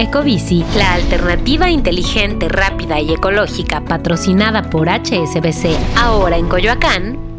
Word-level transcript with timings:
Ecobici, 0.00 0.64
la 0.78 0.94
alternativa 0.94 1.68
inteligente, 1.68 2.48
rápida 2.48 2.98
y 3.00 3.12
ecológica 3.12 3.82
patrocinada 3.82 4.70
por 4.70 4.88
HSBC, 4.88 5.76
ahora 5.94 6.38
en 6.38 6.48
Coyoacán, 6.48 7.29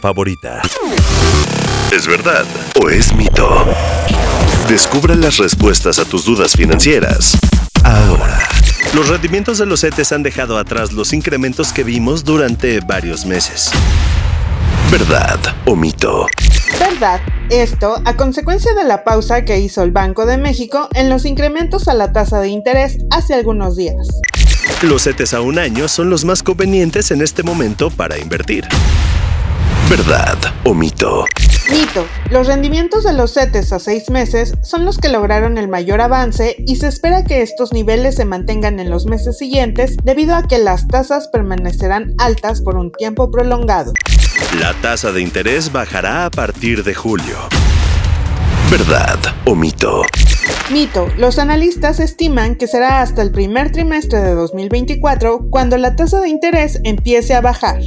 favorita. 0.00 0.62
¿Es 1.92 2.06
verdad 2.06 2.44
o 2.82 2.88
es 2.88 3.14
mito? 3.14 3.64
Descubra 4.68 5.14
las 5.14 5.36
respuestas 5.38 5.98
a 5.98 6.04
tus 6.04 6.24
dudas 6.24 6.52
financieras. 6.52 7.38
Ahora. 7.84 8.38
Los 8.94 9.08
rendimientos 9.08 9.58
de 9.58 9.66
los 9.66 9.80
CETES 9.80 10.12
han 10.12 10.22
dejado 10.22 10.58
atrás 10.58 10.92
los 10.92 11.12
incrementos 11.12 11.72
que 11.72 11.84
vimos 11.84 12.24
durante 12.24 12.80
varios 12.80 13.26
meses. 13.26 13.70
¿Verdad 14.90 15.38
o 15.66 15.76
mito? 15.76 16.26
Verdad. 16.80 17.20
Esto 17.50 18.00
a 18.04 18.16
consecuencia 18.16 18.74
de 18.74 18.84
la 18.84 19.04
pausa 19.04 19.44
que 19.44 19.58
hizo 19.58 19.82
el 19.82 19.90
Banco 19.90 20.26
de 20.26 20.38
México 20.38 20.88
en 20.94 21.08
los 21.08 21.24
incrementos 21.24 21.88
a 21.88 21.94
la 21.94 22.12
tasa 22.12 22.40
de 22.40 22.48
interés 22.48 22.98
hace 23.10 23.34
algunos 23.34 23.76
días. 23.76 24.08
Los 24.82 25.04
CETES 25.04 25.34
a 25.34 25.40
un 25.40 25.58
año 25.58 25.88
son 25.88 26.10
los 26.10 26.24
más 26.24 26.42
convenientes 26.42 27.10
en 27.10 27.22
este 27.22 27.42
momento 27.42 27.90
para 27.90 28.18
invertir. 28.18 28.66
¿Verdad 29.88 30.36
o 30.64 30.74
mito? 30.74 31.24
Mito. 31.70 32.06
Los 32.30 32.46
rendimientos 32.46 33.04
de 33.04 33.14
los 33.14 33.32
CETES 33.32 33.72
a 33.72 33.78
seis 33.78 34.10
meses 34.10 34.52
son 34.62 34.84
los 34.84 34.98
que 34.98 35.08
lograron 35.08 35.56
el 35.56 35.66
mayor 35.66 36.02
avance 36.02 36.56
y 36.66 36.76
se 36.76 36.88
espera 36.88 37.24
que 37.24 37.40
estos 37.40 37.72
niveles 37.72 38.16
se 38.16 38.26
mantengan 38.26 38.80
en 38.80 38.90
los 38.90 39.06
meses 39.06 39.38
siguientes 39.38 39.96
debido 40.04 40.34
a 40.34 40.42
que 40.46 40.58
las 40.58 40.88
tasas 40.88 41.28
permanecerán 41.28 42.12
altas 42.18 42.60
por 42.60 42.76
un 42.76 42.92
tiempo 42.92 43.30
prolongado. 43.30 43.94
La 44.60 44.74
tasa 44.74 45.10
de 45.10 45.22
interés 45.22 45.72
bajará 45.72 46.26
a 46.26 46.30
partir 46.30 46.84
de 46.84 46.94
julio. 46.94 47.38
¿Verdad 48.70 49.18
o 49.46 49.54
mito? 49.54 50.02
Mito. 50.70 51.08
Los 51.16 51.38
analistas 51.38 51.98
estiman 51.98 52.56
que 52.56 52.66
será 52.66 53.00
hasta 53.00 53.22
el 53.22 53.30
primer 53.30 53.72
trimestre 53.72 54.20
de 54.20 54.34
2024 54.34 55.48
cuando 55.48 55.78
la 55.78 55.96
tasa 55.96 56.20
de 56.20 56.28
interés 56.28 56.78
empiece 56.84 57.34
a 57.34 57.40
bajar. 57.40 57.80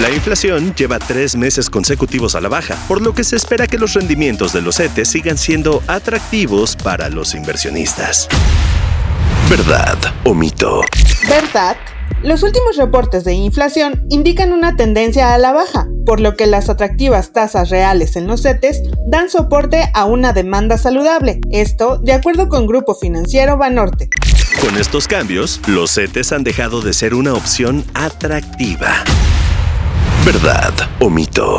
La 0.00 0.10
inflación 0.10 0.74
lleva 0.76 1.00
tres 1.00 1.34
meses 1.34 1.68
consecutivos 1.68 2.36
a 2.36 2.40
la 2.40 2.48
baja, 2.48 2.76
por 2.86 3.02
lo 3.02 3.14
que 3.14 3.24
se 3.24 3.34
espera 3.34 3.66
que 3.66 3.78
los 3.78 3.94
rendimientos 3.94 4.52
de 4.52 4.62
los 4.62 4.76
CETES 4.76 5.08
sigan 5.08 5.36
siendo 5.36 5.82
atractivos 5.88 6.76
para 6.76 7.08
los 7.08 7.34
inversionistas. 7.34 8.28
¿Verdad 9.50 9.98
o 10.24 10.34
mito? 10.34 10.82
¿Verdad? 11.28 11.76
Los 12.22 12.44
últimos 12.44 12.76
reportes 12.76 13.24
de 13.24 13.32
inflación 13.32 14.04
indican 14.08 14.52
una 14.52 14.76
tendencia 14.76 15.34
a 15.34 15.38
la 15.38 15.52
baja, 15.52 15.88
por 16.06 16.20
lo 16.20 16.36
que 16.36 16.46
las 16.46 16.68
atractivas 16.68 17.32
tasas 17.32 17.70
reales 17.70 18.14
en 18.14 18.28
los 18.28 18.42
CETES 18.42 18.82
dan 19.08 19.30
soporte 19.30 19.90
a 19.94 20.04
una 20.04 20.32
demanda 20.32 20.78
saludable, 20.78 21.40
esto 21.50 21.98
de 21.98 22.12
acuerdo 22.12 22.48
con 22.48 22.66
Grupo 22.66 22.94
Financiero 22.94 23.56
Banorte. 23.56 24.08
Con 24.60 24.76
estos 24.76 25.08
cambios, 25.08 25.60
los 25.66 25.92
CETES 25.92 26.32
han 26.32 26.44
dejado 26.44 26.82
de 26.82 26.92
ser 26.92 27.14
una 27.14 27.34
opción 27.34 27.84
atractiva. 27.94 29.04
¿Verdad 30.30 30.74
o 31.00 31.08
mito? 31.08 31.56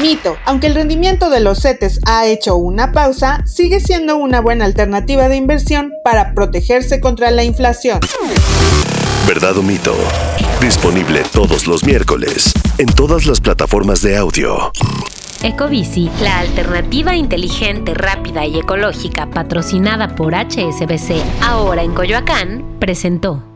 Mito. 0.00 0.38
Aunque 0.46 0.66
el 0.68 0.74
rendimiento 0.74 1.28
de 1.28 1.40
los 1.40 1.60
CETES 1.60 2.00
ha 2.06 2.24
hecho 2.24 2.56
una 2.56 2.90
pausa, 2.90 3.44
sigue 3.44 3.80
siendo 3.80 4.16
una 4.16 4.40
buena 4.40 4.64
alternativa 4.64 5.28
de 5.28 5.36
inversión 5.36 5.92
para 6.02 6.32
protegerse 6.32 7.02
contra 7.02 7.30
la 7.30 7.44
inflación. 7.44 8.00
¿Verdad 9.26 9.58
o 9.58 9.62
mito? 9.62 9.94
Disponible 10.58 11.22
todos 11.30 11.66
los 11.66 11.84
miércoles 11.84 12.54
en 12.78 12.86
todas 12.86 13.26
las 13.26 13.42
plataformas 13.42 14.00
de 14.00 14.16
audio. 14.16 14.72
Ecobici, 15.42 16.10
la 16.22 16.38
alternativa 16.38 17.14
inteligente, 17.14 17.92
rápida 17.92 18.46
y 18.46 18.58
ecológica 18.58 19.28
patrocinada 19.28 20.16
por 20.16 20.34
HSBC, 20.34 21.22
ahora 21.42 21.82
en 21.82 21.92
Coyoacán, 21.92 22.78
presentó. 22.80 23.47